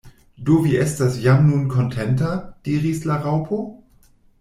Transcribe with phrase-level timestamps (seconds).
[0.47, 2.33] "Do vi estas jam nun kontenta?"
[2.71, 3.65] diris la Raŭpo.